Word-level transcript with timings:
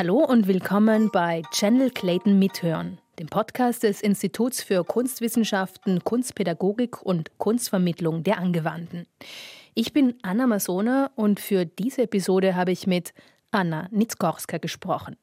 Hallo 0.00 0.24
und 0.24 0.48
willkommen 0.48 1.10
bei 1.12 1.42
Channel 1.50 1.90
Clayton 1.90 2.38
Mithören, 2.38 2.96
dem 3.18 3.26
Podcast 3.26 3.82
des 3.82 4.00
Instituts 4.00 4.62
für 4.62 4.82
Kunstwissenschaften, 4.82 6.02
Kunstpädagogik 6.02 7.02
und 7.02 7.36
Kunstvermittlung 7.36 8.22
der 8.22 8.38
Angewandten. 8.38 9.06
Ich 9.74 9.92
bin 9.92 10.14
Anna 10.22 10.46
Masona 10.46 11.10
und 11.16 11.38
für 11.38 11.66
diese 11.66 12.04
Episode 12.04 12.56
habe 12.56 12.72
ich 12.72 12.86
mit 12.86 13.12
Anna 13.50 13.88
Nitzkorska 13.90 14.56
gesprochen. 14.56 15.18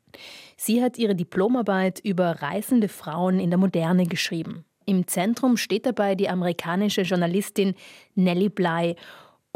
Sie 0.57 0.83
hat 0.83 0.99
ihre 0.99 1.15
Diplomarbeit 1.15 1.99
über 2.03 2.43
reisende 2.43 2.87
Frauen 2.87 3.39
in 3.39 3.49
der 3.49 3.57
Moderne 3.57 4.05
geschrieben. 4.05 4.63
Im 4.85 5.07
Zentrum 5.07 5.57
steht 5.57 5.87
dabei 5.87 6.13
die 6.13 6.29
amerikanische 6.29 7.01
Journalistin 7.01 7.73
Nellie 8.13 8.51
Bly 8.51 8.95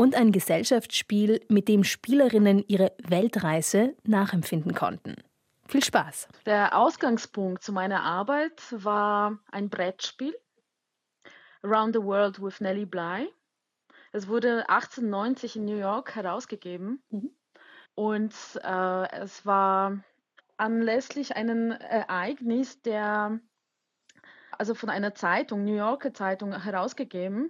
und 0.01 0.15
ein 0.15 0.31
Gesellschaftsspiel, 0.31 1.41
mit 1.47 1.67
dem 1.67 1.83
Spielerinnen 1.83 2.63
ihre 2.67 2.91
Weltreise 3.07 3.95
nachempfinden 4.03 4.73
konnten. 4.73 5.13
Viel 5.67 5.83
Spaß! 5.83 6.27
Der 6.47 6.75
Ausgangspunkt 6.75 7.61
zu 7.61 7.71
meiner 7.71 8.01
Arbeit 8.01 8.63
war 8.71 9.37
ein 9.51 9.69
Brettspiel, 9.69 10.35
Around 11.61 11.93
the 11.95 12.01
World 12.01 12.41
with 12.41 12.61
Nellie 12.61 12.87
Bly. 12.87 13.31
Es 14.11 14.27
wurde 14.27 14.67
1890 14.69 15.57
in 15.57 15.65
New 15.65 15.77
York 15.77 16.15
herausgegeben 16.15 17.03
mhm. 17.11 17.29
und 17.93 18.33
äh, 18.63 19.11
es 19.11 19.45
war 19.45 20.03
anlässlich 20.57 21.35
einem 21.35 21.69
Ereignis 21.73 22.81
der 22.81 23.39
also 24.57 24.75
von 24.75 24.91
einer 24.91 25.15
Zeitung, 25.15 25.63
New 25.63 25.75
Yorker 25.75 26.13
Zeitung 26.13 26.59
herausgegeben, 26.61 27.49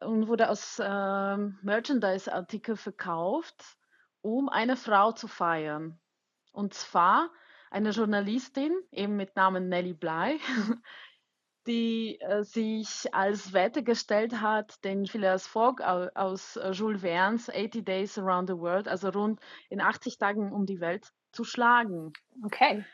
und 0.00 0.28
wurde 0.28 0.48
als 0.48 0.78
äh, 0.78 1.36
Merchandise-Artikel 1.62 2.76
verkauft, 2.76 3.76
um 4.22 4.48
eine 4.48 4.76
Frau 4.76 5.12
zu 5.12 5.28
feiern. 5.28 5.98
Und 6.52 6.74
zwar 6.74 7.30
eine 7.70 7.90
Journalistin, 7.90 8.74
eben 8.90 9.16
mit 9.16 9.36
Namen 9.36 9.68
Nellie 9.68 9.94
Bly, 9.94 10.40
die 11.66 12.20
äh, 12.20 12.42
sich 12.42 13.12
als 13.12 13.52
Wette 13.52 13.82
gestellt 13.82 14.40
hat, 14.40 14.84
den 14.84 15.06
Phileas 15.06 15.46
Fogg 15.46 15.82
aus 15.82 16.56
äh, 16.56 16.70
Jules 16.70 17.00
Verne's 17.00 17.50
80 17.50 17.84
Days 17.84 18.18
Around 18.18 18.48
the 18.48 18.56
World, 18.56 18.88
also 18.88 19.08
rund 19.08 19.40
in 19.68 19.80
80 19.80 20.18
Tagen 20.18 20.52
um 20.52 20.66
die 20.66 20.80
Welt, 20.80 21.12
zu 21.32 21.44
schlagen. 21.44 22.12
Okay. 22.44 22.84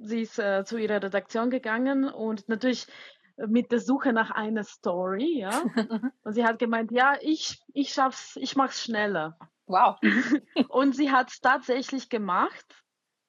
Sie 0.00 0.22
ist 0.22 0.38
äh, 0.38 0.64
zu 0.64 0.76
ihrer 0.78 1.02
Redaktion 1.02 1.50
gegangen 1.50 2.04
und 2.08 2.48
natürlich 2.48 2.86
mit 3.36 3.72
der 3.72 3.80
Suche 3.80 4.12
nach 4.12 4.30
einer 4.30 4.64
Story, 4.64 5.40
ja. 5.40 5.50
Und 6.22 6.32
sie 6.32 6.44
hat 6.44 6.58
gemeint, 6.58 6.92
ja, 6.92 7.16
ich, 7.20 7.60
ich 7.72 7.92
schaff's, 7.92 8.36
ich 8.36 8.56
mach's 8.56 8.82
schneller. 8.82 9.38
Wow. 9.66 9.98
und 10.68 10.94
sie 10.94 11.10
hat 11.10 11.30
es 11.30 11.40
tatsächlich 11.40 12.10
gemacht. 12.10 12.84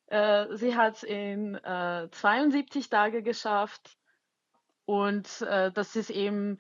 Äh, 0.08 0.48
sie 0.56 0.76
hat 0.76 0.98
es 0.98 1.04
in 1.04 1.56
äh, 1.56 2.10
72 2.12 2.90
Tage 2.90 3.24
geschafft. 3.24 3.98
Und 4.86 5.42
äh, 5.42 5.72
das 5.72 5.96
ist 5.96 6.10
eben 6.10 6.58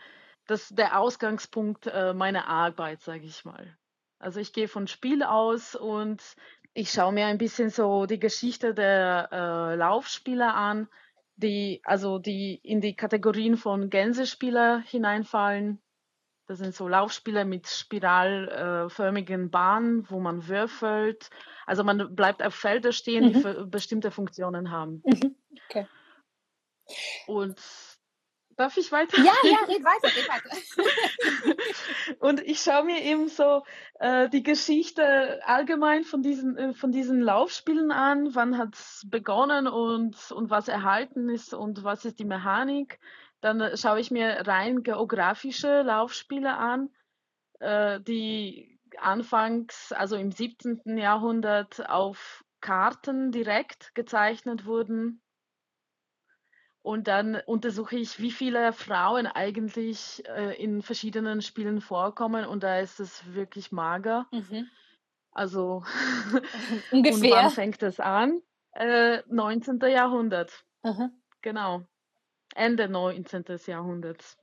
das, 0.47 0.69
der 0.69 0.99
Ausgangspunkt 0.99 1.87
äh, 1.87 2.13
meiner 2.13 2.47
Arbeit, 2.47 3.01
sage 3.01 3.25
ich 3.25 3.43
mal. 3.43 3.77
Also 4.19 4.39
ich 4.39 4.53
gehe 4.53 4.67
von 4.67 4.87
Spiel 4.87 5.23
aus 5.23 5.75
und 5.75 6.21
ich 6.73 6.91
schaue 6.91 7.11
mir 7.11 7.25
ein 7.25 7.37
bisschen 7.37 7.69
so 7.69 8.05
die 8.05 8.19
Geschichte 8.19 8.73
der 8.73 9.29
äh, 9.31 9.75
Laufspieler 9.75 10.55
an 10.55 10.87
die, 11.35 11.81
also 11.83 12.19
die 12.19 12.59
in 12.63 12.81
die 12.81 12.95
Kategorien 12.95 13.57
von 13.57 13.89
Gänsespieler 13.89 14.79
hineinfallen. 14.85 15.81
Das 16.47 16.59
sind 16.59 16.75
so 16.75 16.87
Laufspieler 16.87 17.45
mit 17.45 17.67
spiralförmigen 17.67 19.49
Bahnen, 19.49 20.09
wo 20.09 20.19
man 20.19 20.47
würfelt. 20.47 21.29
Also 21.65 21.83
man 21.83 22.15
bleibt 22.15 22.43
auf 22.43 22.53
Felder 22.53 22.91
stehen, 22.91 23.31
mhm. 23.31 23.33
die 23.33 23.69
bestimmte 23.69 24.11
Funktionen 24.11 24.69
haben. 24.69 25.01
Mhm. 25.05 25.35
Okay. 25.69 25.87
Und 27.27 27.59
Darf 28.55 28.77
ich 28.77 28.91
weiter? 28.91 29.17
Ja, 29.17 29.33
ja, 29.43 29.57
red 29.67 29.83
weiter, 29.83 30.15
red 30.15 30.29
weiter. 30.29 31.55
und 32.19 32.41
ich 32.41 32.61
schaue 32.61 32.83
mir 32.83 33.01
eben 33.01 33.27
so 33.27 33.63
äh, 33.99 34.29
die 34.29 34.43
Geschichte 34.43 35.41
allgemein 35.45 36.03
von 36.03 36.21
diesen, 36.21 36.57
äh, 36.57 36.73
von 36.73 36.91
diesen 36.91 37.21
Laufspielen 37.21 37.91
an. 37.91 38.35
Wann 38.35 38.57
hat 38.57 38.75
es 38.75 39.07
begonnen 39.09 39.67
und, 39.67 40.31
und 40.31 40.49
was 40.49 40.67
erhalten 40.67 41.29
ist 41.29 41.53
und 41.53 41.83
was 41.83 42.05
ist 42.05 42.19
die 42.19 42.25
Mechanik. 42.25 42.99
Dann 43.41 43.59
äh, 43.59 43.77
schaue 43.77 43.99
ich 43.99 44.11
mir 44.11 44.45
rein 44.45 44.83
geografische 44.83 45.81
Laufspiele 45.81 46.55
an, 46.55 46.89
äh, 47.59 47.99
die 48.01 48.79
anfangs, 48.99 49.91
also 49.91 50.15
im 50.15 50.31
17. 50.31 50.97
Jahrhundert, 50.97 51.89
auf 51.89 52.43
Karten 52.61 53.31
direkt 53.31 53.95
gezeichnet 53.95 54.65
wurden 54.65 55.22
und 56.83 57.07
dann 57.07 57.41
untersuche 57.45 57.95
ich, 57.95 58.19
wie 58.19 58.29
viele 58.29 58.73
Frauen 58.73 59.25
eigentlich 59.25 60.21
äh, 60.27 60.61
in 60.61 60.81
verschiedenen 60.81 61.41
Spielen 61.41 61.79
vorkommen. 61.79 62.45
Und 62.45 62.61
da 62.63 62.79
ist 62.79 62.99
es 62.99 63.33
wirklich 63.33 63.71
mager. 63.71 64.27
Mhm. 64.31 64.69
Also, 65.31 65.83
ungefähr. 66.91 66.91
und 67.13 67.31
wann 67.31 67.49
fängt 67.51 67.81
es 67.83 68.01
an? 68.01 68.41
Äh, 68.73 69.21
19. 69.27 69.79
Jahrhundert. 69.79 70.65
Mhm. 70.83 71.11
Genau. 71.41 71.83
Ende 72.53 72.89
19. 72.89 73.45
Jahrhunderts. 73.65 74.37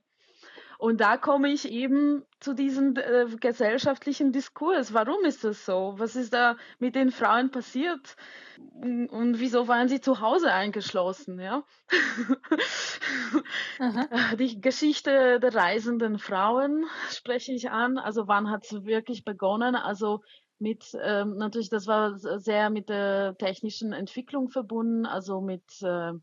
Und 0.81 0.99
da 0.99 1.15
komme 1.15 1.49
ich 1.49 1.69
eben 1.69 2.25
zu 2.39 2.55
diesem 2.55 2.95
äh, 2.95 3.27
gesellschaftlichen 3.39 4.31
Diskurs. 4.31 4.95
Warum 4.95 5.23
ist 5.25 5.43
das 5.43 5.63
so? 5.63 5.93
Was 5.97 6.15
ist 6.15 6.33
da 6.33 6.57
mit 6.79 6.95
den 6.95 7.11
Frauen 7.11 7.51
passiert? 7.51 8.15
Und 8.57 9.39
wieso 9.39 9.67
waren 9.67 9.89
sie 9.89 10.01
zu 10.01 10.21
Hause 10.21 10.51
eingeschlossen? 10.51 11.39
Ja? 11.39 11.63
Die 14.39 14.59
Geschichte 14.59 15.39
der 15.39 15.53
reisenden 15.53 16.17
Frauen 16.17 16.85
spreche 17.11 17.53
ich 17.53 17.69
an. 17.69 17.99
Also 17.99 18.27
wann 18.27 18.49
hat 18.49 18.63
es 18.63 18.83
wirklich 18.83 19.23
begonnen? 19.23 19.75
Also 19.75 20.21
mit 20.57 20.97
ähm, 20.99 21.37
natürlich, 21.37 21.69
das 21.69 21.85
war 21.85 22.17
sehr 22.17 22.71
mit 22.71 22.89
der 22.89 23.37
technischen 23.37 23.93
Entwicklung 23.93 24.49
verbunden, 24.49 25.05
also 25.05 25.41
mit, 25.41 25.79
äh, 25.83 26.13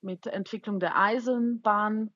mit 0.00 0.26
Entwicklung 0.26 0.80
der 0.80 0.98
Eisenbahn 0.98 2.12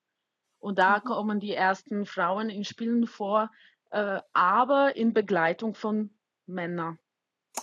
und 0.64 0.78
da 0.78 0.96
mhm. 0.96 1.04
kommen 1.04 1.40
die 1.40 1.52
ersten 1.52 2.06
Frauen 2.06 2.48
in 2.48 2.64
Spielen 2.64 3.06
vor, 3.06 3.50
äh, 3.90 4.20
aber 4.32 4.96
in 4.96 5.12
Begleitung 5.12 5.74
von 5.74 6.10
Männern. 6.46 6.98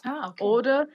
Ah, 0.04 0.30
okay. 0.30 0.44
Oder, 0.44 0.88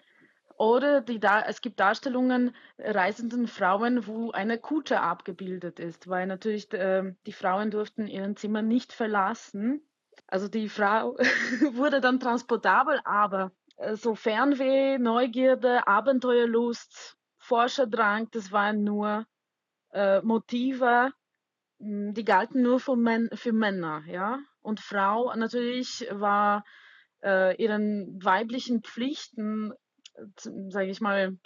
oder 0.56 1.00
die 1.00 1.18
da 1.18 1.42
es 1.42 1.60
gibt 1.60 1.80
Darstellungen 1.80 2.54
reisenden 2.78 3.48
Frauen, 3.48 4.06
wo 4.06 4.30
eine 4.30 4.56
Kutsche 4.56 5.00
abgebildet 5.00 5.80
ist, 5.80 6.08
weil 6.08 6.28
natürlich 6.28 6.72
äh, 6.72 7.12
die 7.26 7.32
Frauen 7.32 7.72
durften 7.72 8.06
ihren 8.06 8.36
Zimmer 8.36 8.62
nicht 8.62 8.92
verlassen. 8.92 9.82
Also 10.28 10.46
die 10.46 10.68
Frau 10.68 11.16
wurde 11.72 12.00
dann 12.00 12.20
transportabel, 12.20 13.00
aber 13.04 13.50
äh, 13.78 13.96
so 13.96 14.14
Fernweh, 14.14 14.98
Neugierde, 14.98 15.88
Abenteuerlust, 15.88 17.16
Forscherdrang, 17.38 18.28
das 18.30 18.52
waren 18.52 18.84
nur 18.84 19.26
äh, 19.92 20.20
Motive, 20.22 21.12
die 21.78 22.24
galten 22.24 22.62
nur 22.62 22.80
für, 22.80 22.96
Män 22.96 23.28
für 23.34 23.52
Männer, 23.52 24.02
ja. 24.06 24.38
Und 24.62 24.80
Frau 24.80 25.32
natürlich 25.34 26.06
war 26.10 26.64
äh, 27.22 27.60
ihren 27.62 28.18
weiblichen 28.22 28.82
Pflichten, 28.82 29.72
sage 30.68 30.90
ich 30.90 31.00
mal, 31.00 31.38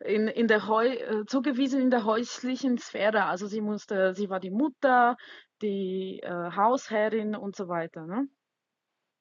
in, 0.00 0.28
in 0.28 0.48
der 0.48 0.66
Heu 0.66 0.86
äh, 0.86 1.26
zugewiesen 1.26 1.80
in 1.80 1.90
der 1.90 2.04
häuslichen 2.04 2.78
Sphäre. 2.78 3.24
Also 3.24 3.46
sie 3.46 3.60
musste, 3.60 4.14
sie 4.14 4.30
war 4.30 4.40
die 4.40 4.50
Mutter, 4.50 5.16
die 5.62 6.20
äh, 6.22 6.52
Hausherrin 6.56 7.34
und 7.34 7.56
so 7.56 7.68
weiter. 7.68 8.06
Ne? 8.06 8.28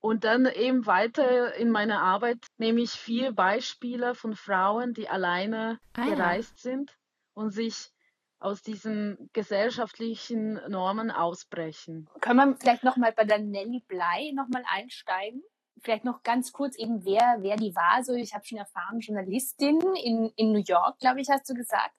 Und 0.02 0.24
dann 0.24 0.46
eben 0.46 0.86
weiter 0.86 1.54
in 1.56 1.72
meiner 1.72 2.02
Arbeit 2.02 2.38
nehme 2.58 2.82
ich 2.82 2.92
vier 2.92 3.34
Beispiele 3.34 4.16
von 4.16 4.36
Frauen, 4.36 4.94
die 4.94 5.10
alleine 5.10 5.80
ah, 5.94 6.06
gereist 6.06 6.64
ja. 6.64 6.72
sind 6.72 6.98
und 7.34 7.52
sich 7.52 7.92
aus 8.40 8.62
diesen 8.62 9.30
gesellschaftlichen 9.34 10.54
Normen 10.70 11.12
ausbrechen. 11.12 12.10
Können 12.22 12.52
wir 12.52 12.58
vielleicht 12.58 12.84
nochmal 12.84 13.12
bei 13.12 13.26
der 13.26 13.40
Nelly 13.40 13.84
Blei 13.88 14.32
nochmal 14.34 14.64
einsteigen? 14.68 15.42
Vielleicht 15.82 16.06
noch 16.06 16.24
ganz 16.24 16.52
kurz 16.52 16.78
eben, 16.78 17.06
wer, 17.06 17.38
wer 17.40 17.56
die 17.56 17.76
war. 17.76 18.04
So, 18.04 18.14
ich 18.14 18.34
habe 18.34 18.46
schon 18.46 18.58
erfahren, 18.58 19.00
Journalistin 19.00 19.80
in, 20.04 20.32
in 20.36 20.52
New 20.52 20.64
York, 20.66 21.00
glaube 21.00 21.22
ich, 21.22 21.30
hast 21.30 21.50
du 21.50 21.54
gesagt, 21.54 21.94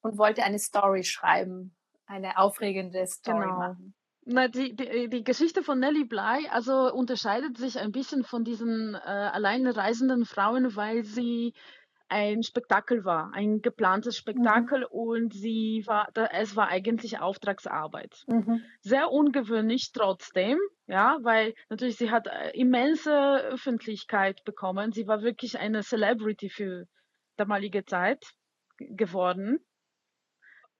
und 0.00 0.18
wollte 0.18 0.42
eine 0.42 0.58
Story 0.58 1.02
schreiben, 1.02 1.74
eine 2.06 2.38
aufregende 2.38 3.06
Story 3.06 3.44
genau. 3.44 3.58
machen. 3.58 3.94
Na, 4.26 4.48
die, 4.48 4.74
die, 4.74 5.08
die 5.08 5.22
Geschichte 5.22 5.62
von 5.62 5.78
Nelly 5.78 6.04
Bly 6.04 6.48
also 6.50 6.92
unterscheidet 6.92 7.58
sich 7.58 7.78
ein 7.78 7.92
bisschen 7.92 8.24
von 8.24 8.42
diesen 8.42 8.94
äh, 8.94 8.98
alleine 8.98 9.76
reisenden 9.76 10.24
Frauen, 10.24 10.76
weil 10.76 11.04
sie 11.04 11.52
ein 12.14 12.44
Spektakel 12.44 13.04
war, 13.04 13.32
ein 13.34 13.60
geplantes 13.60 14.16
Spektakel 14.16 14.82
mhm. 14.82 14.86
und 14.90 15.34
sie 15.34 15.82
war, 15.86 16.08
es 16.30 16.54
war 16.54 16.68
eigentlich 16.68 17.18
Auftragsarbeit. 17.18 18.22
Mhm. 18.28 18.62
Sehr 18.82 19.10
ungewöhnlich 19.10 19.90
trotzdem, 19.92 20.58
ja, 20.86 21.18
weil 21.22 21.54
natürlich 21.70 21.96
sie 21.96 22.12
hat 22.12 22.28
äh, 22.28 22.50
immense 22.50 23.38
Öffentlichkeit 23.38 24.44
bekommen. 24.44 24.92
Sie 24.92 25.08
war 25.08 25.22
wirklich 25.22 25.58
eine 25.58 25.82
Celebrity 25.82 26.50
für, 26.50 26.84
damalige 27.36 27.84
Zeit 27.84 28.24
geworden. 28.78 29.58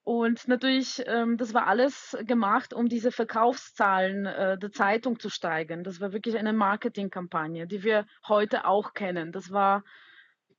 Und 0.03 0.47
natürlich, 0.47 1.03
ähm, 1.05 1.35
das 1.35 1.53
war 1.53 1.67
alles 1.67 2.15
gemacht, 2.21 2.73
um 2.73 2.87
diese 2.87 3.11
Verkaufszahlen 3.11 4.25
äh, 4.25 4.57
der 4.57 4.71
Zeitung 4.71 5.19
zu 5.19 5.29
steigern. 5.29 5.83
Das 5.83 5.99
war 5.99 6.13
wirklich 6.13 6.37
eine 6.37 6.53
Marketingkampagne, 6.53 7.67
die 7.67 7.83
wir 7.83 8.05
heute 8.25 8.65
auch 8.65 8.93
kennen. 8.93 9.33
Das 9.33 9.51
war 9.51 9.83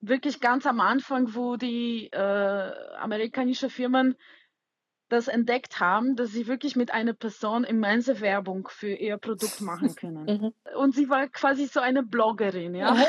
wirklich 0.01 0.41
ganz 0.41 0.67
am 0.67 0.81
Anfang, 0.81 1.35
wo 1.35 1.57
die 1.57 2.09
äh, 2.13 2.73
amerikanischen 2.99 3.71
Firmen 3.71 4.17
das 5.09 5.29
entdeckt 5.29 5.79
haben, 5.79 6.17
dass 6.17 6.33
sie 6.33 6.49
wirklich 6.49 6.75
mit 6.75 6.93
einer 6.93 7.13
Person 7.13 7.63
immense 7.65 8.21
Werbung 8.21 8.69
für 8.69 8.93
ihr 8.93 9.19
Produkt 9.19 9.61
machen 9.61 9.95
können. 9.97 10.25
Mhm. 10.25 10.53
Und 10.77 10.95
sie 10.95 11.09
war 11.09 11.29
quasi 11.29 11.67
so 11.67 11.81
eine 11.81 12.03
Bloggerin, 12.03 12.75
ja. 12.75 12.97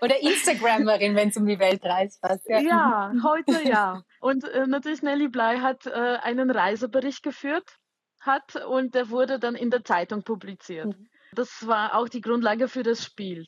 Oder 0.00 0.20
Instagrammerin, 0.20 1.14
wenn 1.14 1.28
es 1.28 1.36
um 1.36 1.46
die 1.46 1.60
Welt 1.60 1.84
reist. 1.84 2.20
Ja. 2.46 2.58
ja, 2.58 3.12
heute 3.22 3.62
ja. 3.62 4.02
Und 4.20 4.42
äh, 4.44 4.66
natürlich 4.66 5.02
Nelly 5.02 5.28
Bly 5.28 5.58
hat 5.60 5.86
äh, 5.86 5.90
einen 5.90 6.50
Reisebericht 6.50 7.22
geführt 7.22 7.78
hat 8.20 8.56
und 8.66 8.94
der 8.94 9.10
wurde 9.10 9.38
dann 9.38 9.54
in 9.54 9.70
der 9.70 9.84
Zeitung 9.84 10.22
publiziert. 10.22 10.86
Mhm. 10.86 11.08
Das 11.32 11.66
war 11.66 11.94
auch 11.96 12.08
die 12.08 12.20
Grundlage 12.20 12.68
für 12.68 12.82
das 12.82 13.04
Spiel. 13.04 13.46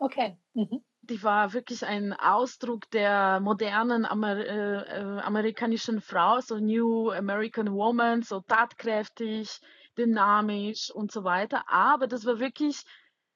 Okay. 0.00 0.36
Mhm 0.54 0.82
die 1.02 1.22
war 1.22 1.52
wirklich 1.52 1.84
ein 1.84 2.12
Ausdruck 2.12 2.88
der 2.90 3.40
modernen 3.40 4.04
Amer 4.04 4.36
äh, 4.36 5.00
äh, 5.00 5.20
amerikanischen 5.20 6.00
Frau, 6.00 6.40
so 6.40 6.58
New 6.58 7.10
American 7.10 7.72
Woman, 7.72 8.22
so 8.22 8.40
tatkräftig, 8.40 9.60
dynamisch 9.98 10.90
und 10.90 11.10
so 11.10 11.24
weiter. 11.24 11.64
Aber 11.68 12.06
das 12.06 12.26
war 12.26 12.38
wirklich 12.38 12.84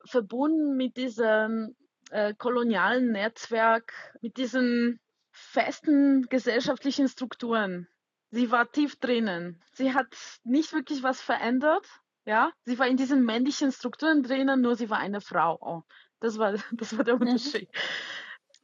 verbunden 0.04 0.76
mit 0.76 0.96
diesem 0.96 1.74
äh, 2.10 2.34
kolonialen 2.34 3.10
Netzwerk, 3.10 3.92
mit 4.20 4.36
diesen 4.36 5.00
festen 5.32 6.26
gesellschaftlichen 6.28 7.08
Strukturen. 7.08 7.88
Sie 8.30 8.52
war 8.52 8.70
tief 8.70 9.00
drinnen. 9.00 9.62
Sie 9.72 9.94
hat 9.94 10.06
nicht 10.44 10.72
wirklich 10.72 11.02
was 11.02 11.20
verändert. 11.20 11.86
Ja, 12.26 12.52
sie 12.64 12.78
war 12.78 12.86
in 12.86 12.96
diesen 12.96 13.24
männlichen 13.24 13.70
Strukturen 13.70 14.22
drinnen, 14.22 14.62
nur 14.62 14.76
sie 14.76 14.88
war 14.88 14.98
eine 14.98 15.20
Frau. 15.20 15.84
Das 16.24 16.38
war, 16.38 16.54
das 16.72 16.96
war 16.96 17.04
der 17.04 17.16
mhm. 17.16 17.22
Unterschied. 17.22 17.68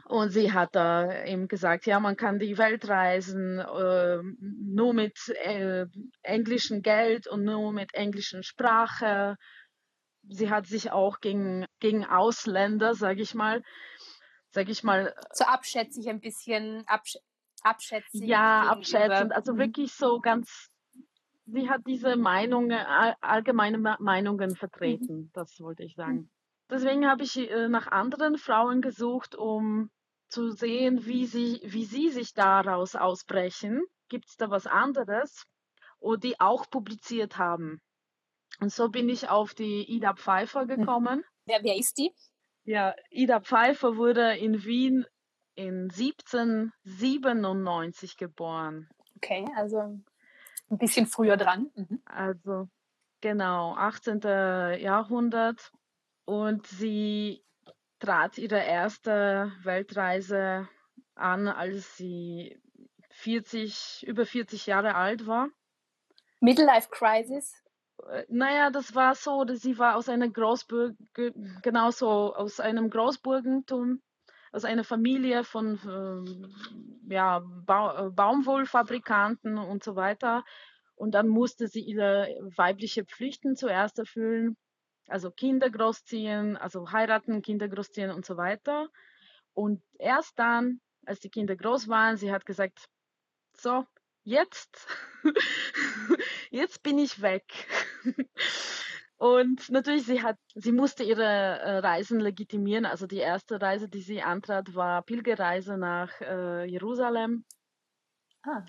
Und 0.07 0.31
sie 0.31 0.53
hat 0.53 0.75
da 0.75 1.25
eben 1.25 1.47
gesagt, 1.47 1.87
ja, 1.87 2.01
man 2.01 2.17
kann 2.17 2.41
die 2.41 2.59
Welt 2.59 2.89
reisen, 2.89 3.61
äh, 3.61 4.19
nur 4.41 4.93
mit 4.93 5.29
äh, 5.45 5.87
englischem 6.23 6.83
Geld 6.83 7.29
und 7.29 7.45
nur 7.45 7.73
mit 7.73 7.95
englischen 7.95 8.43
Sprache. 8.43 9.37
Sie 10.29 10.51
hat 10.51 10.67
sich 10.67 10.91
auch 10.91 11.21
gegen, 11.21 11.65
gegen 11.79 12.05
Ausländer, 12.05 12.95
sage 12.95 13.23
ich 13.23 13.37
mal, 13.37 13.63
sage 14.51 14.73
ich 14.73 14.83
mal. 14.83 15.15
So 15.33 15.45
abschätzig 15.45 16.09
ein 16.09 16.21
bisschen, 16.21 16.83
absch 16.89 17.17
abschätzig. 17.63 18.23
Ja, 18.23 18.63
abschätzend, 18.69 19.33
also 19.33 19.53
mhm. 19.53 19.59
wirklich 19.59 19.93
so 19.93 20.19
ganz, 20.19 20.71
sie 21.47 21.69
hat 21.69 21.83
diese 21.87 22.17
Meinungen, 22.17 22.73
allgemeine 23.21 23.79
Meinungen 24.01 24.57
vertreten, 24.57 25.15
mhm. 25.15 25.31
das 25.35 25.61
wollte 25.61 25.85
ich 25.85 25.95
sagen. 25.95 26.31
Deswegen 26.71 27.07
habe 27.07 27.25
ich 27.25 27.37
äh, 27.37 27.69
nach 27.69 27.89
anderen 27.89 28.39
Frauen 28.39 28.81
gesucht, 28.81 29.35
um 29.35 29.91
zu 30.29 30.53
sehen, 30.53 31.05
wie 31.07 31.27
sie, 31.27 31.61
wie 31.65 31.85
sie 31.85 32.11
sich 32.11 32.35
daraus 32.35 32.95
ausbrechen. 32.95 33.83
Gibt 34.09 34.29
es 34.29 34.37
da 34.37 34.51
was 34.51 34.67
anderes? 34.67 35.47
Und 35.99 36.25
die 36.25 36.41
auch 36.41 36.71
publiziert 36.71 37.39
haben. 37.39 37.81
Und 38.61 38.73
so 38.73 38.89
bin 38.89 39.09
ich 39.09 39.29
auf 39.29 39.55
die 39.55 39.91
Ida 39.91 40.15
Pfeiffer 40.15 40.63
hm. 40.63 40.69
gekommen. 40.69 41.25
Wer, 41.45 41.63
wer 41.63 41.77
ist 41.77 41.99
die? 41.99 42.13
Ja, 42.65 42.95
Ida 43.11 43.41
Pfeiffer 43.41 43.97
wurde 43.97 44.37
in 44.37 44.65
Wien 44.65 45.05
in 45.55 45.91
1797 45.91 48.17
geboren. 48.17 48.89
Okay, 49.17 49.45
also 49.57 49.79
ein 49.79 50.05
bisschen 50.79 51.07
früher 51.07 51.37
dran. 51.37 51.71
Mhm. 51.75 52.01
Also 52.05 52.69
genau, 53.21 53.75
18. 53.75 54.21
Jahrhundert. 54.81 55.73
Und 56.31 56.65
sie 56.65 57.45
trat 57.99 58.39
ihre 58.39 58.63
erste 58.63 59.51
Weltreise 59.65 60.69
an, 61.17 61.49
als 61.49 61.97
sie 61.97 62.57
40, 63.11 64.07
über 64.07 64.25
40 64.25 64.67
Jahre 64.67 64.95
alt 64.95 65.27
war. 65.27 65.49
Midlife 66.39 66.89
Crisis? 66.93 67.53
Äh, 68.09 68.27
naja, 68.29 68.71
das 68.71 68.95
war 68.95 69.17
so, 69.17 69.43
dass 69.43 69.59
sie 69.59 69.77
war 69.77 69.97
aus 69.97 70.09
einer 70.09 70.29
Großburg, 70.29 70.95
genauso 71.63 72.33
aus 72.37 72.61
einem 72.61 72.91
Großburgentum, 72.91 74.01
aus 74.53 74.65
einer 74.65 74.85
Familie 74.85 75.43
von 75.43 75.81
äh, 77.09 77.13
ja, 77.13 77.43
ba 77.43 78.09
Baumwollfabrikanten 78.09 79.59
und 79.59 79.83
so 79.83 79.97
weiter. 79.97 80.45
Und 80.95 81.11
dann 81.11 81.27
musste 81.27 81.67
sie 81.67 81.81
ihre 81.81 82.29
weibliche 82.57 83.05
Pflichten 83.05 83.57
zuerst 83.57 83.99
erfüllen 83.99 84.57
also 85.11 85.31
Kinder 85.31 85.71
großziehen, 85.71 86.57
also 86.57 86.93
heiraten, 86.93 87.43
Kinder 87.43 87.69
großziehen 87.69 88.11
und 88.11 88.25
so 88.25 88.37
weiter. 88.37 88.89
Und 89.53 89.83
erst 89.99 90.39
dann, 90.39 90.81
als 91.07 91.21
die 91.21 91.31
Kinder 91.31 91.57
groß 91.57 91.89
waren, 91.89 92.17
sie 92.17 92.33
hat 92.33 92.47
gesagt, 92.47 92.89
so, 93.57 93.85
jetzt, 94.25 94.87
jetzt 96.51 96.83
bin 96.83 96.99
ich 96.99 97.21
weg. 97.21 97.45
Und 99.17 99.69
natürlich, 99.69 100.07
sie 100.07 100.23
hat, 100.23 100.39
sie 100.55 100.73
musste 100.73 101.03
ihre 101.03 101.23
äh, 101.23 101.79
Reisen 101.79 102.21
legitimieren. 102.21 102.87
Also 102.87 103.07
die 103.07 103.19
erste 103.19 103.61
Reise, 103.61 103.87
die 103.87 104.01
sie 104.01 104.23
antrat, 104.23 104.75
war 104.75 105.03
Pilgerreise 105.03 105.77
nach 105.77 106.11
äh, 106.23 106.65
Jerusalem. 106.65 107.45
Ah. 108.43 108.65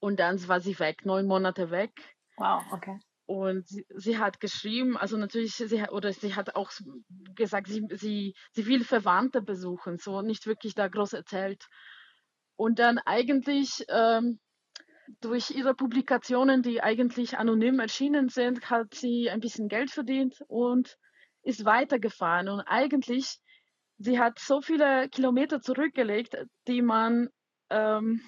Und 0.00 0.20
dann 0.20 0.46
war 0.46 0.60
sie 0.60 0.78
weg, 0.78 1.06
neun 1.06 1.26
Monate 1.26 1.70
weg. 1.70 1.92
Wow, 2.36 2.62
okay. 2.70 3.00
Und 3.26 3.66
sie, 3.66 3.86
sie, 3.94 4.18
hat 4.18 4.38
geschrieben, 4.38 4.98
also 4.98 5.16
natürlich, 5.16 5.54
sie, 5.54 5.82
oder 5.90 6.12
sie 6.12 6.34
hat 6.34 6.56
auch 6.56 6.70
gesagt, 7.34 7.68
sie, 7.68 7.86
sie, 7.90 8.34
sie 8.52 8.66
will 8.66 8.84
Verwandte 8.84 9.40
besuchen, 9.40 9.96
so 9.96 10.20
nicht 10.20 10.46
wirklich 10.46 10.74
da 10.74 10.88
groß 10.88 11.14
erzählt. 11.14 11.66
Und 12.56 12.78
dann 12.78 12.98
eigentlich 12.98 13.84
ähm, 13.88 14.40
durch 15.20 15.50
ihre 15.50 15.74
Publikationen, 15.74 16.62
die 16.62 16.82
eigentlich 16.82 17.38
anonym 17.38 17.80
erschienen 17.80 18.28
sind, 18.28 18.70
hat 18.70 18.94
sie 18.94 19.30
ein 19.30 19.40
bisschen 19.40 19.68
Geld 19.68 19.90
verdient 19.90 20.36
und 20.46 20.96
ist 21.42 21.64
weitergefahren. 21.64 22.48
Und 22.48 22.60
eigentlich, 22.60 23.38
sie 23.98 24.18
hat 24.18 24.38
so 24.38 24.60
viele 24.60 25.08
Kilometer 25.08 25.60
zurückgelegt, 25.60 26.36
die 26.68 26.82
man 26.82 27.28
ähm, 27.70 28.20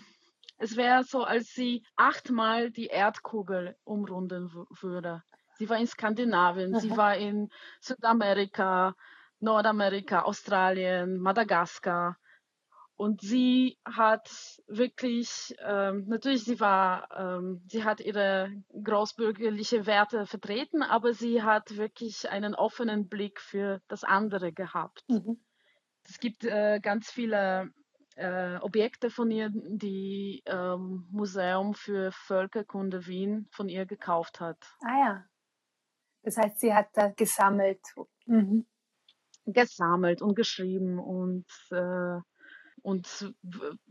es 0.59 0.77
wäre 0.77 1.05
so, 1.05 1.25
als 1.25 1.53
sie 1.53 1.85
achtmal 1.97 2.71
die 2.71 2.87
Erdkugel 2.87 3.77
umrunden 3.85 4.53
würde. 4.81 5.23
Sie 5.59 5.69
war 5.69 5.79
in 5.79 5.87
Skandinavien, 5.87 6.73
mhm. 6.73 6.81
sie 6.81 6.97
war 6.97 7.17
in 7.17 7.51
Südamerika, 7.81 8.95
Nordamerika, 9.41 10.23
Australien, 10.23 11.19
Madagaskar. 11.19 12.17
Und 12.97 13.21
sie 13.21 13.79
hat 13.85 14.31
wirklich, 14.67 15.55
ähm, 15.63 16.07
natürlich, 16.09 16.45
sie 16.45 16.61
war, 16.61 17.09
ähm, 17.15 17.63
sie 17.69 17.85
hat 17.85 18.01
ihre 18.01 18.51
großbürgerliche 18.83 19.85
Werte 19.85 20.25
vertreten, 20.25 20.83
aber 20.83 21.13
sie 21.13 21.43
hat 21.43 21.77
wirklich 21.77 22.31
einen 22.31 22.55
offenen 22.55 23.09
Blick 23.09 23.39
für 23.41 23.83
das 23.89 24.03
andere 24.03 24.53
gehabt. 24.53 25.05
Mhm. 25.09 25.39
Es 26.09 26.19
gibt 26.21 26.45
äh, 26.45 26.81
ganz 26.81 27.11
viele 27.11 27.71
äh, 28.17 28.57
Objekte 28.57 29.11
von 29.11 29.31
ihr, 29.31 29.51
die 29.53 30.43
ähm, 30.47 31.07
Museum 31.11 31.75
für 31.75 32.11
Völkerkunde 32.13 33.07
Wien 33.07 33.47
von 33.51 33.69
ihr 33.69 33.87
gekauft 33.87 34.41
hat. 34.41 34.59
Ah 34.81 34.99
ja. 34.99 35.25
Das 36.23 36.39
heißt, 36.39 36.59
sie 36.59 36.75
hat 36.75 36.89
da 36.95 37.09
gesammelt. 37.09 37.81
Mhm. 38.25 38.67
Gesammelt 39.45 40.23
und 40.23 40.35
geschrieben 40.35 40.99
und, 40.99 41.47
äh, 41.71 42.19
und 42.83 43.35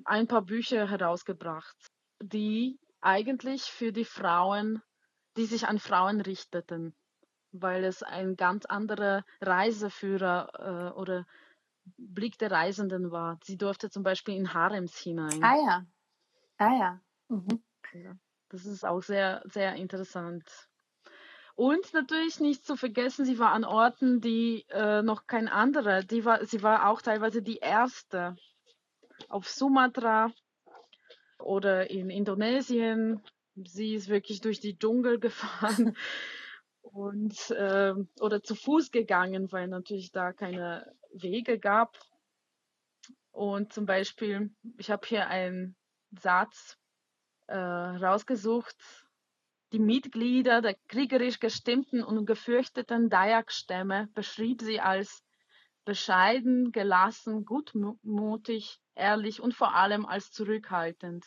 ein 0.04 0.28
paar 0.28 0.42
Bücher 0.42 0.90
herausgebracht, 0.90 1.78
die 2.22 2.78
eigentlich 3.00 3.64
für 3.64 3.94
die 3.94 4.04
Frauen, 4.04 4.82
die 5.38 5.46
sich 5.46 5.68
an 5.68 5.80
Frauen 5.80 6.20
richteten, 6.20 6.94
weil 7.52 7.86
es 7.86 8.04
ein 8.04 8.36
ganz 8.36 8.66
anderer 8.66 9.24
Reiseführer 9.40 10.92
äh, 10.94 11.00
oder 11.00 11.26
Blick 11.98 12.38
der 12.38 12.52
Reisenden 12.52 13.12
war. 13.12 13.40
Sie 13.44 13.58
durfte 13.58 13.90
zum 13.90 14.04
Beispiel 14.04 14.36
in 14.36 14.54
Harems 14.54 14.98
hinein. 14.98 15.44
Ah 15.44 15.56
ja. 15.56 15.86
Ah 16.58 16.78
ja. 16.80 17.02
Mhm. 17.30 17.64
ja. 17.94 18.16
Das 18.50 18.66
ist 18.66 18.86
auch 18.86 19.02
sehr, 19.02 19.42
sehr 19.46 19.76
interessant. 19.76 20.70
Und 21.56 21.94
natürlich 21.94 22.40
nicht 22.40 22.66
zu 22.66 22.76
vergessen, 22.76 23.26
sie 23.26 23.40
war 23.40 23.52
an 23.52 23.64
Orten, 23.64 24.20
die 24.20 24.66
äh, 24.70 25.02
noch 25.02 25.26
kein 25.26 25.48
anderer, 25.48 26.04
die 26.04 26.26
war, 26.26 26.46
sie 26.46 26.62
war 26.64 26.90
auch 26.90 27.02
teilweise 27.02 27.42
die 27.42 27.58
erste 27.58 28.36
auf 29.30 29.48
Sumatra 29.48 30.32
oder 31.40 31.90
in 31.90 32.10
Indonesien. 32.10 33.22
Sie 33.56 33.96
ist 33.96 34.10
wirklich 34.10 34.42
durch 34.42 34.60
die 34.60 34.78
Dschungel 34.78 35.20
gefahren 35.20 35.96
und 36.96 37.52
äh, 37.52 37.94
oder 38.22 38.42
zu 38.42 38.56
Fuß 38.56 38.90
gegangen, 38.90 39.52
weil 39.52 39.68
natürlich 39.68 40.12
da 40.12 40.32
keine 40.32 40.96
Wege 41.12 41.60
gab. 41.60 41.98
Und 43.32 43.74
zum 43.74 43.86
Beispiel, 43.86 44.56
ich 44.78 44.90
habe 44.90 45.06
hier 45.06 45.28
einen 45.28 45.76
Satz 46.12 46.78
äh, 47.48 47.58
rausgesucht. 47.58 48.78
Die 49.74 49.80
Mitglieder 49.80 50.62
der 50.62 50.76
kriegerisch 50.88 51.40
gestimmten 51.40 52.02
und 52.02 52.26
gefürchteten 52.26 53.10
Dayak-Stämme 53.10 54.08
beschrieb 54.14 54.62
sie 54.62 54.80
als 54.80 55.22
bescheiden, 55.84 56.72
gelassen, 56.72 57.44
gutmutig, 57.44 58.80
ehrlich 58.96 59.42
und 59.42 59.54
vor 59.54 59.76
allem 59.76 60.06
als 60.06 60.32
zurückhaltend. 60.32 61.26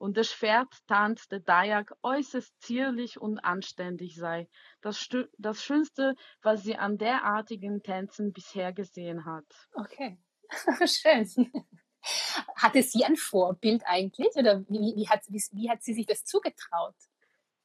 Und 0.00 0.16
das 0.16 0.28
Schwert 0.28 0.78
tanzte 0.86 1.42
Dayak 1.42 1.92
äußerst 2.02 2.58
zierlich 2.62 3.20
und 3.20 3.38
anständig 3.40 4.16
sei. 4.16 4.48
Das, 4.80 5.06
das 5.36 5.62
Schönste, 5.62 6.14
was 6.40 6.62
sie 6.62 6.76
an 6.76 6.96
derartigen 6.96 7.82
Tänzen 7.82 8.32
bisher 8.32 8.72
gesehen 8.72 9.26
hat. 9.26 9.44
Okay, 9.74 10.18
schön. 10.86 11.28
Hatte 12.56 12.82
sie 12.82 13.04
ein 13.04 13.16
Vorbild 13.16 13.82
eigentlich 13.84 14.34
oder 14.36 14.62
wie, 14.70 14.96
wie, 14.96 15.06
hat, 15.06 15.20
wie, 15.28 15.42
wie 15.52 15.68
hat 15.68 15.82
sie 15.82 15.92
sich 15.92 16.06
das 16.06 16.24
zugetraut? 16.24 16.96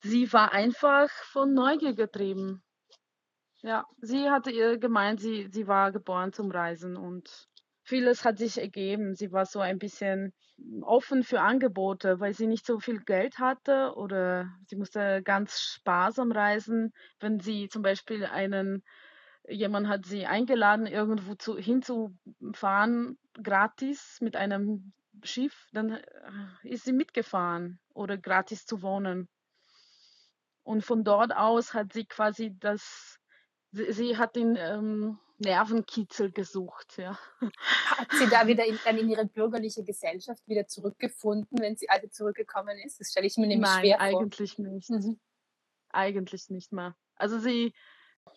Sie 0.01 0.34
war 0.34 0.51
einfach 0.51 1.10
von 1.32 1.54
Neugier 1.54 1.94
getrieben. 1.94 2.62
Ja, 3.62 3.86
sie 4.01 4.30
hatte 4.30 4.51
ihr 4.51 4.77
gemeint, 4.77 5.22
sie, 5.22 5.48
sie 5.54 5.68
war 5.68 5.94
geboren 5.94 6.34
zum 6.34 6.51
Reisen 6.51 6.98
und 6.98 7.48
vieles 7.86 8.25
hat 8.25 8.39
sich 8.39 8.58
ergeben. 8.58 9.15
Sie 9.15 9.32
war 9.32 9.46
so 9.46 9.60
ein 9.60 9.80
bisschen 9.80 10.34
offen 10.82 11.24
für 11.24 11.42
Angebote, 11.42 12.20
weil 12.20 12.34
sie 12.34 12.48
nicht 12.48 12.65
so 12.65 12.80
viel 12.80 13.00
Geld 13.00 13.39
hatte 13.39 13.94
oder 13.96 14.50
sie 14.68 14.75
musste 14.75 15.22
ganz 15.24 15.60
sparsam 15.60 16.32
reisen. 16.32 16.94
Wenn 17.20 17.39
sie 17.39 17.70
zum 17.70 17.84
Beispiel 17.84 18.25
einen, 18.25 18.84
jemand 19.48 19.88
hat 19.88 20.06
sie 20.06 20.25
eingeladen, 20.25 20.88
irgendwo 20.88 21.36
zu, 21.36 21.58
hinzufahren, 21.58 23.18
gratis 23.42 24.18
mit 24.20 24.36
einem 24.36 24.94
Schiff, 25.24 25.68
dann 25.72 25.92
äh, 25.92 26.01
ist 26.63 26.86
sie 26.86 26.94
mitgefahren 26.94 27.80
oder 27.94 28.18
gratis 28.18 28.65
zu 28.65 28.82
wohnen. 28.82 29.30
Und 30.63 30.84
von 30.84 31.04
dort 31.04 31.36
aus 31.36 31.75
hat 31.75 31.94
sie 31.94 32.06
quasi 32.06 32.56
das, 32.60 33.20
sie, 33.72 33.92
sie 33.92 34.18
hat 34.18 34.36
den 34.36 34.56
ähm, 34.56 35.20
Nervenkitzel 35.38 36.32
gesucht, 36.32 36.98
ja. 36.98 37.18
Hat 37.42 38.12
sie 38.12 38.27
da 38.30 38.48
wieder 38.48 38.65
in, 38.68 38.80
dann 38.86 38.98
in 38.98 39.10
ihre 39.10 39.25
bürgerliche 39.25 39.84
Gesellschaft 39.84 40.48
wieder 40.48 40.68
zurückgefunden, 40.68 41.60
wenn 41.60 41.75
sie 41.75 41.89
also 41.89 42.08
zurückgekommen 42.08 42.77
ist? 42.86 43.00
Das 43.00 43.12
stelle 43.12 43.27
ich 43.27 43.38
mir 43.38 43.48
nämlich 43.48 43.70
Nein, 43.70 43.80
schwer 43.82 43.98
vor. 43.98 44.22
eigentlich 44.22 44.58
nicht. 44.58 44.89
Mhm. 44.89 45.20
Eigentlich 45.89 46.50
nicht 46.50 46.72
mehr. 46.72 46.96
Also 47.15 47.39
sie, 47.39 47.74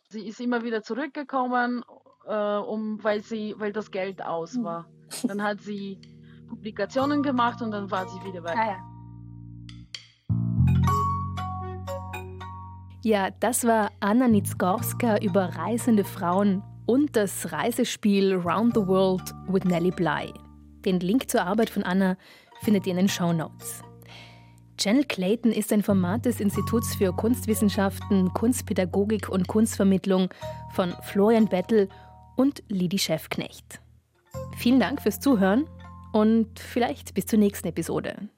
sie 0.09 0.27
ist 0.27 0.41
immer 0.41 0.65
wieder 0.65 0.83
zurückgekommen, 0.83 1.85
äh, 2.27 2.57
um, 2.57 3.03
weil, 3.03 3.23
sie, 3.23 3.55
weil 3.59 3.73
das 3.73 3.91
Geld 3.91 4.23
aus 4.23 4.55
mhm. 4.55 4.65
war. 4.65 4.91
Dann 5.23 5.43
hat 5.43 5.61
sie 5.61 6.01
Publikationen 6.49 7.23
gemacht 7.23 7.63
und 7.63 7.71
dann 7.71 7.91
war 7.91 8.09
sie 8.09 8.23
wieder 8.25 8.43
weg. 8.43 8.57
Ah, 8.57 8.67
ja. 8.67 8.99
Ja, 13.05 13.31
das 13.31 13.65
war 13.65 13.93
Anna 14.01 14.27
Nitzgorska 14.27 15.19
über 15.19 15.57
reisende 15.57 16.05
Frauen 16.05 16.63
und 16.89 17.17
das 17.17 17.53
Reisespiel 17.53 18.35
Round 18.35 18.75
the 18.75 18.87
World 18.87 19.35
with 19.47 19.65
Nellie 19.65 19.91
Bly. 19.91 20.33
Den 20.87 21.01
Link 21.01 21.31
zur 21.31 21.43
Arbeit 21.43 21.69
von 21.69 21.83
Anna 21.83 22.17
findet 22.63 22.87
ihr 22.87 22.93
in 22.93 22.97
den 22.97 23.09
Show 23.11 23.31
Notes. 23.31 23.83
Channel 24.79 25.05
Clayton 25.05 25.53
ist 25.53 25.71
ein 25.71 25.83
Format 25.83 26.25
des 26.25 26.41
Instituts 26.41 26.95
für 26.95 27.13
Kunstwissenschaften, 27.13 28.33
Kunstpädagogik 28.33 29.29
und 29.29 29.49
Kunstvermittlung 29.49 30.31
von 30.73 30.95
Florian 31.03 31.47
Bettel 31.47 31.91
und 32.37 32.63
Lidi 32.69 32.99
Schäfknecht. 32.99 33.81
Vielen 34.57 34.81
Dank 34.81 35.03
fürs 35.03 35.21
Zuhören 35.21 35.69
und 36.13 36.59
vielleicht 36.59 37.13
bis 37.13 37.27
zur 37.27 37.39
nächsten 37.39 37.69
Episode. 37.69 38.31